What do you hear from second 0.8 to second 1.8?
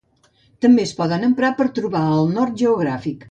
es poden emprar per